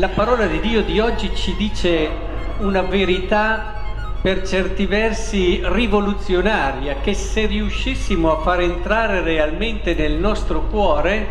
[0.00, 2.08] la parola di Dio di oggi ci dice
[2.60, 3.82] una verità
[4.22, 11.26] per certi versi rivoluzionaria che se riuscissimo a far entrare realmente nel nostro cuore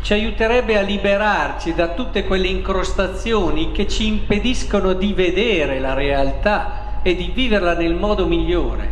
[0.00, 6.98] ci aiuterebbe a liberarci da tutte quelle incrostazioni che ci impediscono di vedere la realtà
[7.02, 8.88] e di viverla nel modo migliore.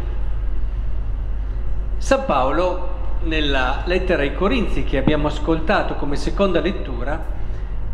[1.97, 7.38] San Paolo, nella lettera ai Corinzi che abbiamo ascoltato come seconda lettura,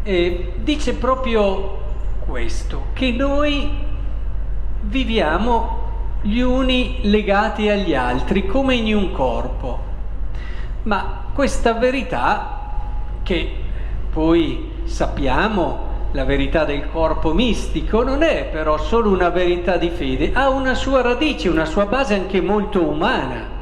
[0.04, 1.78] eh, dice proprio
[2.26, 3.68] questo, che noi
[4.82, 5.82] viviamo
[6.20, 9.92] gli uni legati agli altri come in un corpo.
[10.84, 12.60] Ma questa verità
[13.22, 13.56] che
[14.10, 20.32] poi sappiamo la verità del corpo mistico non è però solo una verità di fede,
[20.32, 23.52] ha una sua radice, una sua base anche molto umana.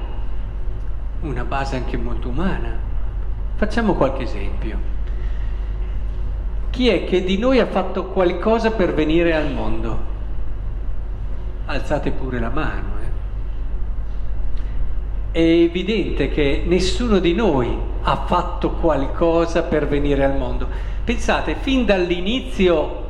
[1.22, 2.76] Una base anche molto umana.
[3.54, 4.91] Facciamo qualche esempio.
[6.72, 9.98] Chi è che di noi ha fatto qualcosa per venire al mondo?
[11.66, 12.88] Alzate pure la mano.
[15.32, 15.38] Eh.
[15.38, 20.66] È evidente che nessuno di noi ha fatto qualcosa per venire al mondo.
[21.04, 23.04] Pensate, fin dall'inizio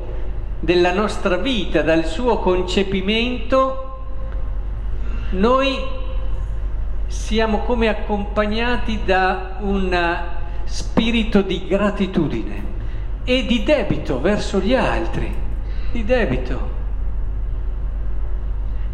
[0.59, 4.07] della nostra vita, dal suo concepimento,
[5.31, 5.79] noi
[7.07, 10.19] siamo come accompagnati da un
[10.65, 12.72] spirito di gratitudine
[13.25, 15.33] e di debito verso gli altri,
[15.92, 16.70] di debito.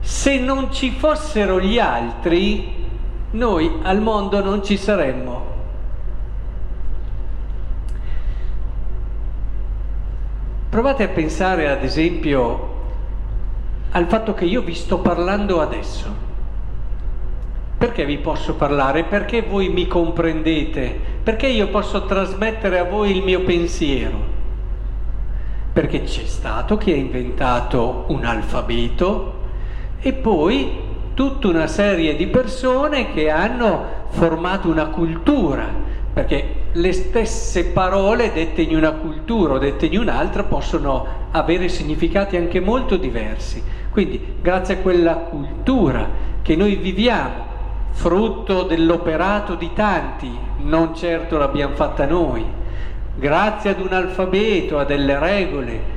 [0.00, 2.86] Se non ci fossero gli altri,
[3.30, 5.46] noi al mondo non ci saremmo.
[10.70, 12.76] Provate a pensare ad esempio
[13.90, 16.26] al fatto che io vi sto parlando adesso.
[17.78, 19.04] Perché vi posso parlare?
[19.04, 21.17] Perché voi mi comprendete?
[21.28, 24.16] Perché io posso trasmettere a voi il mio pensiero?
[25.74, 29.34] Perché c'è stato chi ha inventato un alfabeto
[30.00, 30.70] e poi
[31.12, 35.66] tutta una serie di persone che hanno formato una cultura
[36.14, 42.38] perché le stesse parole dette in una cultura o dette in un'altra possono avere significati
[42.38, 43.62] anche molto diversi.
[43.90, 46.08] Quindi grazie a quella cultura
[46.40, 47.44] che noi viviamo,
[47.90, 52.44] frutto dell'operato di tanti, non certo l'abbiamo fatta noi,
[53.16, 55.96] grazie ad un alfabeto, a delle regole,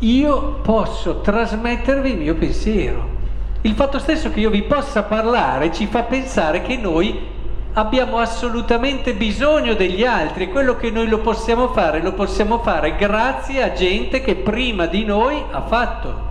[0.00, 3.16] io posso trasmettervi il mio pensiero.
[3.62, 7.36] Il fatto stesso che io vi possa parlare ci fa pensare che noi
[7.72, 12.96] abbiamo assolutamente bisogno degli altri e quello che noi lo possiamo fare, lo possiamo fare
[12.96, 16.26] grazie a gente che prima di noi ha fatto.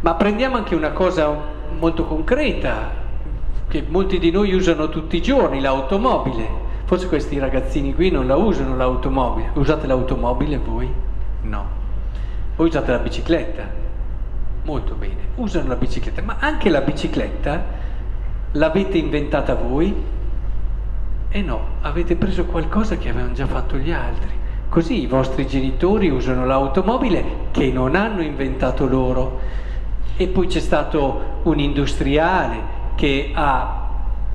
[0.00, 1.34] Ma prendiamo anche una cosa
[1.78, 3.06] molto concreta,
[3.68, 6.66] che molti di noi usano tutti i giorni, l'automobile.
[6.84, 9.50] Forse questi ragazzini qui non la usano l'automobile.
[9.54, 10.90] Usate l'automobile voi?
[11.42, 11.66] No.
[12.56, 13.64] Voi usate la bicicletta?
[14.64, 15.16] Molto bene.
[15.36, 17.86] Usano la bicicletta, ma anche la bicicletta
[18.52, 19.94] L'avete inventata voi?
[21.28, 24.30] E no, avete preso qualcosa che avevano già fatto gli altri.
[24.70, 29.40] Così i vostri genitori usano l'automobile che non hanno inventato loro.
[30.16, 33.86] E poi c'è stato un industriale che ha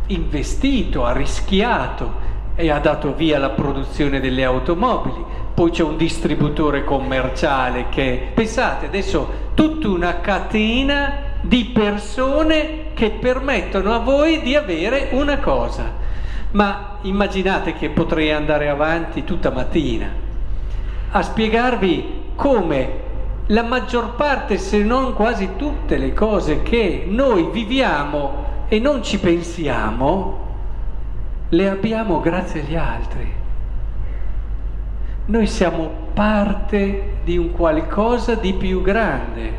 [0.07, 5.22] investito, ha rischiato e ha dato via la produzione delle automobili.
[5.53, 13.94] Poi c'è un distributore commerciale che, pensate, adesso tutta una catena di persone che permettono
[13.94, 15.91] a voi di avere una cosa.
[16.52, 20.22] Ma immaginate che potrei andare avanti tutta mattina
[21.12, 23.02] a spiegarvi come
[23.47, 29.19] la maggior parte, se non quasi tutte le cose che noi viviamo e non ci
[29.19, 30.39] pensiamo,
[31.50, 33.31] le abbiamo grazie agli altri.
[35.28, 39.52] Noi siamo parte di un qualcosa di più grande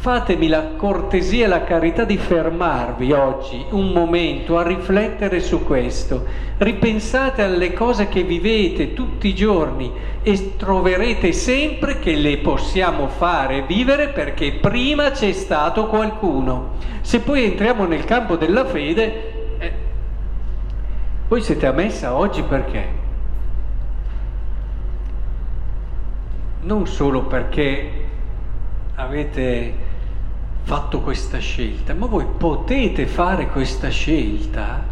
[0.00, 6.24] fatemi la cortesia e la carità di fermarvi oggi un momento a riflettere su questo.
[6.56, 9.92] Ripensate alle cose che vivete tutti i giorni
[10.22, 16.76] e troverete sempre che le possiamo fare vivere perché prima c'è stato qualcuno.
[17.02, 19.72] Se poi entriamo nel campo della fede, eh,
[21.28, 22.88] voi siete a messa oggi perché?
[26.62, 28.06] Non solo perché
[28.94, 29.88] avete
[30.62, 34.82] fatto questa scelta, ma voi potete fare questa scelta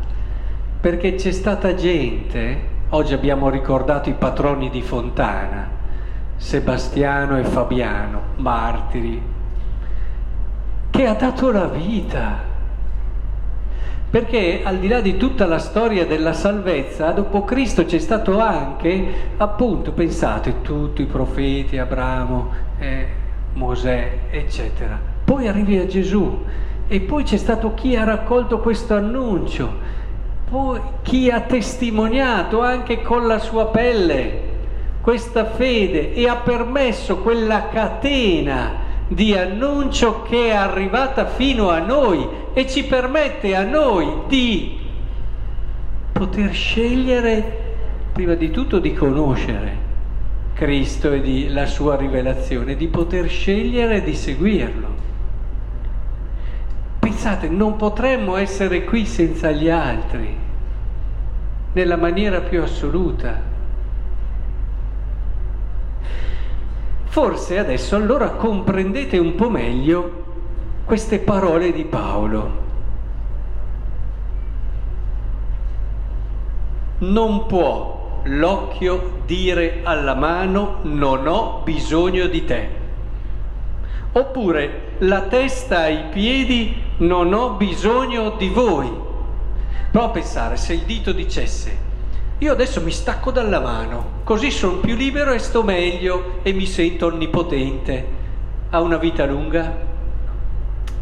[0.80, 2.60] perché c'è stata gente,
[2.90, 5.68] oggi abbiamo ricordato i patroni di Fontana,
[6.36, 9.20] Sebastiano e Fabiano, martiri,
[10.90, 12.48] che ha dato la vita
[14.10, 19.32] Perché al di là di tutta la storia della salvezza, dopo Cristo c'è stato anche,
[19.36, 23.06] appunto, pensate, tutti i profeti, Abramo, eh,
[23.52, 25.07] Mosè, eccetera.
[25.28, 26.42] Poi arrivi a Gesù
[26.88, 29.70] e poi c'è stato chi ha raccolto questo annuncio,
[30.48, 34.40] poi chi ha testimoniato anche con la sua pelle
[35.02, 38.72] questa fede e ha permesso quella catena
[39.06, 44.78] di annuncio che è arrivata fino a noi e ci permette a noi di
[46.10, 47.74] poter scegliere
[48.14, 49.76] prima di tutto di conoscere
[50.54, 55.07] Cristo e di, la sua rivelazione, di poter scegliere di seguirlo.
[57.20, 60.38] Pensate, non potremmo essere qui senza gli altri,
[61.72, 63.42] nella maniera più assoluta.
[67.06, 70.26] Forse adesso allora comprendete un po' meglio
[70.84, 72.52] queste parole di Paolo.
[76.98, 82.68] Non può l'occhio dire alla mano non ho bisogno di te.
[84.12, 88.90] Oppure la testa ai piedi non ho bisogno di voi.
[89.90, 91.86] Prova a pensare se il dito dicesse
[92.40, 96.66] io adesso mi stacco dalla mano, così sono più libero e sto meglio e mi
[96.66, 98.06] sento onnipotente.
[98.70, 99.76] Ha una vita lunga?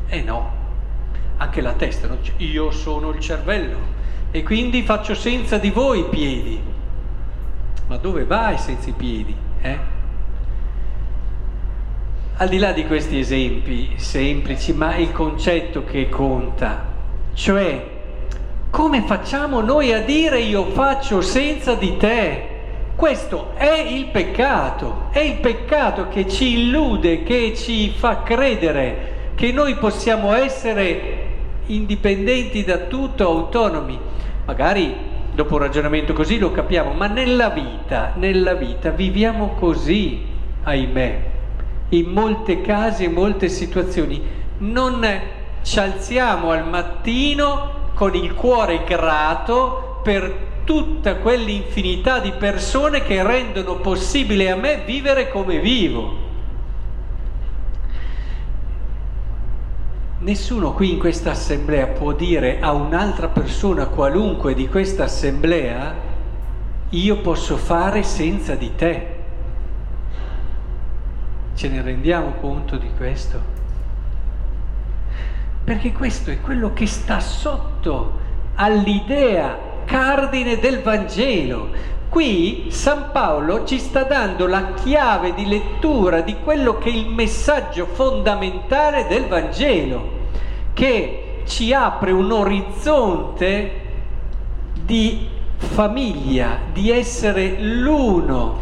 [0.06, 0.50] Eh no,
[1.36, 2.16] anche la testa, no?
[2.38, 3.76] io sono il cervello
[4.30, 6.58] e quindi faccio senza di voi i piedi.
[7.88, 9.36] Ma dove vai senza i piedi?
[9.60, 9.78] Eh?
[12.38, 16.84] Al di là di questi esempi semplici, ma il concetto che conta,
[17.32, 17.82] cioè
[18.68, 22.48] come facciamo noi a dire io faccio senza di te?
[22.94, 29.50] Questo è il peccato, è il peccato che ci illude, che ci fa credere che
[29.50, 31.24] noi possiamo essere
[31.68, 33.98] indipendenti da tutto, autonomi.
[34.44, 34.94] Magari
[35.32, 40.20] dopo un ragionamento così lo capiamo, ma nella vita, nella vita viviamo così,
[40.64, 41.34] ahimè.
[41.90, 44.20] In molte casi, in molte situazioni,
[44.58, 45.06] non
[45.62, 53.76] ci alziamo al mattino con il cuore grato per tutta quell'infinità di persone che rendono
[53.76, 56.24] possibile a me vivere come vivo.
[60.18, 65.94] Nessuno qui in questa assemblea può dire a un'altra persona qualunque di questa assemblea
[66.90, 69.15] io posso fare senza di te.
[71.56, 73.56] Ce ne rendiamo conto di questo?
[75.66, 78.20] perché questo è quello che sta sotto
[78.54, 81.70] all'idea cardine del Vangelo.
[82.08, 87.08] Qui San Paolo ci sta dando la chiave di lettura di quello che è il
[87.08, 90.08] messaggio fondamentale del Vangelo,
[90.72, 93.80] che ci apre un orizzonte
[94.84, 95.26] di
[95.56, 98.60] famiglia, di essere l'uno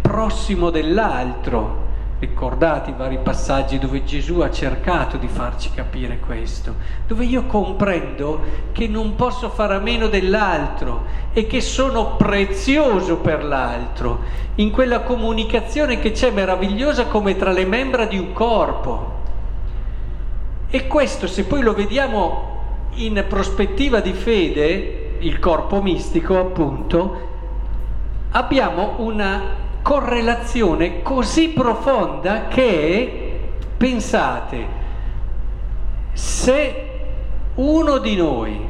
[0.00, 1.81] prossimo dell'altro,
[2.22, 8.40] Ricordate i vari passaggi dove Gesù ha cercato di farci capire questo, dove io comprendo
[8.70, 11.02] che non posso fare a meno dell'altro
[11.32, 14.20] e che sono prezioso per l'altro,
[14.54, 19.14] in quella comunicazione che c'è meravigliosa come tra le membra di un corpo.
[20.70, 22.60] E questo, se poi lo vediamo
[22.94, 27.30] in prospettiva di fede, il corpo mistico appunto,
[28.30, 34.66] abbiamo una correlazione così profonda che, pensate,
[36.12, 36.90] se
[37.54, 38.60] uno di noi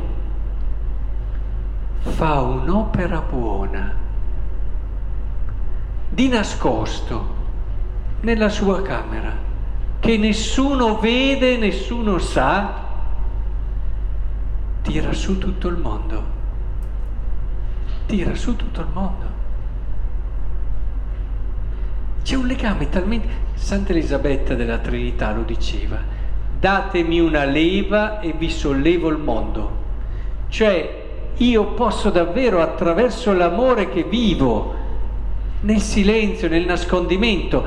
[2.00, 3.94] fa un'opera buona,
[6.08, 7.40] di nascosto,
[8.22, 9.32] nella sua camera,
[10.00, 12.80] che nessuno vede, nessuno sa,
[14.82, 16.40] tira su tutto il mondo.
[18.06, 19.41] Tira su tutto il mondo.
[22.32, 23.28] C'è un legame talmente...
[23.52, 25.98] Santa Elisabetta della Trinità lo diceva,
[26.58, 29.70] datemi una leva e vi sollevo il mondo.
[30.48, 31.02] Cioè
[31.36, 34.74] io posso davvero attraverso l'amore che vivo,
[35.60, 37.66] nel silenzio, nel nascondimento,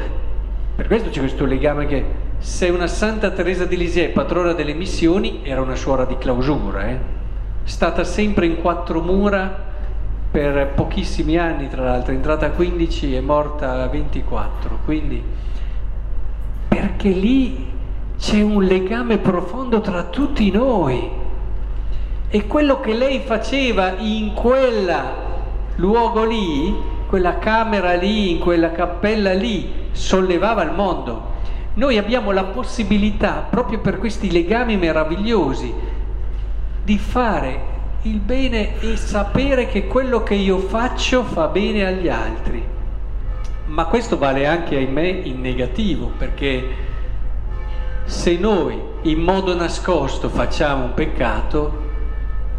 [0.76, 2.04] per questo c'è questo legame che
[2.40, 6.98] se una Santa Teresa di Lisieux, patrona delle missioni, era una suora di clausura, eh?
[7.66, 9.65] stata sempre in quattro mura
[10.36, 15.24] per pochissimi anni, tra l'altro, è entrata a 15 e morta a 24, quindi
[16.68, 17.72] perché lì
[18.18, 21.10] c'è un legame profondo tra tutti noi
[22.28, 24.94] e quello che lei faceva in quel
[25.78, 26.76] luogo lì,
[27.08, 31.32] quella camera lì, in quella cappella lì, sollevava il mondo.
[31.76, 35.74] Noi abbiamo la possibilità, proprio per questi legami meravigliosi,
[36.84, 37.75] di fare
[38.06, 42.64] il bene e sapere che quello che io faccio fa bene agli altri.
[43.66, 46.84] Ma questo vale anche, ahimè, in negativo, perché
[48.04, 51.84] se noi in modo nascosto facciamo un peccato,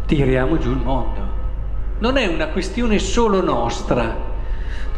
[0.05, 1.35] tiriamo giù il mondo.
[1.99, 4.03] Non è una questione solo nostra.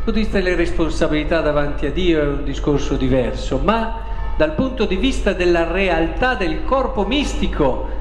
[0.03, 4.01] Dal punto di responsabilità davanti a Dio è un discorso diverso, ma
[4.35, 7.98] dal punto di vista della realtà del corpo mistico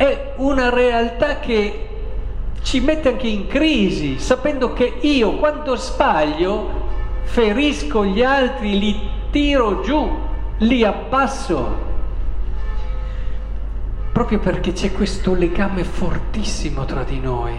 [0.00, 1.88] è una realtà che
[2.62, 6.70] ci mette anche in crisi, sapendo che io quando sbaglio
[7.24, 8.98] ferisco gli altri, li
[9.30, 10.10] tiro giù,
[10.56, 11.88] li abbasso.
[14.10, 17.58] Proprio perché c'è questo legame fortissimo tra di noi.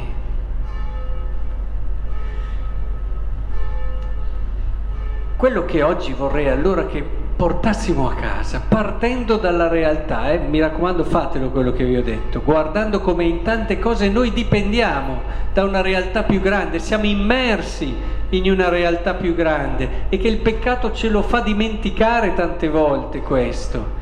[5.37, 11.03] Quello che oggi vorrei allora che portassimo a casa, partendo dalla realtà, eh, mi raccomando
[11.03, 15.21] fatelo quello che vi ho detto, guardando come in tante cose noi dipendiamo
[15.51, 17.95] da una realtà più grande, siamo immersi
[18.29, 23.21] in una realtà più grande e che il peccato ce lo fa dimenticare tante volte
[23.21, 23.99] questo.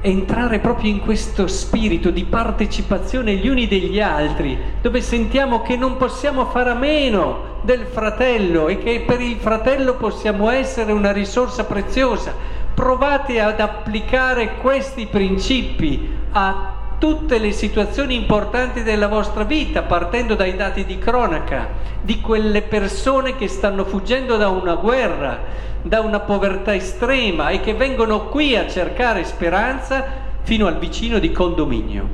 [0.00, 5.98] Entrare proprio in questo spirito di partecipazione gli uni degli altri, dove sentiamo che non
[5.98, 11.64] possiamo fare a meno del fratello e che per il fratello possiamo essere una risorsa
[11.64, 20.34] preziosa provate ad applicare questi principi a tutte le situazioni importanti della vostra vita, partendo
[20.34, 21.68] dai dati di cronaca,
[22.00, 25.40] di quelle persone che stanno fuggendo da una guerra,
[25.82, 30.02] da una povertà estrema e che vengono qui a cercare speranza
[30.40, 32.08] fino al vicino di condominio.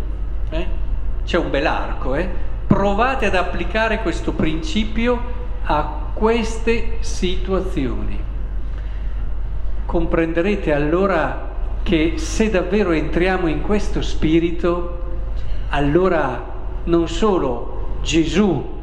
[0.50, 0.66] Eh?
[1.25, 2.28] C'è un bel arco, eh?
[2.66, 5.16] Provate ad applicare questo principio
[5.62, 8.25] a queste situazioni
[9.87, 15.05] comprenderete allora che se davvero entriamo in questo spirito,
[15.71, 18.75] allora non solo Gesù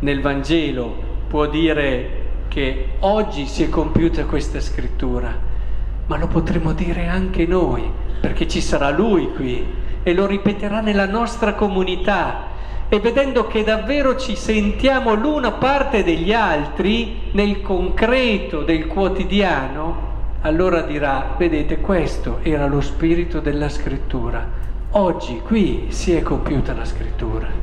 [0.00, 5.32] nel Vangelo può dire che oggi si è compiuta questa scrittura,
[6.06, 7.88] ma lo potremo dire anche noi,
[8.20, 9.64] perché ci sarà Lui qui
[10.02, 12.48] e lo ripeterà nella nostra comunità.
[12.88, 20.08] E vedendo che davvero ci sentiamo l'una parte degli altri nel concreto del quotidiano,
[20.42, 24.46] allora dirà, vedete, questo era lo spirito della scrittura.
[24.92, 27.59] Oggi qui si è compiuta la scrittura.